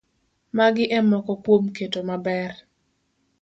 [0.57, 2.53] Magi e moko kuom keto maber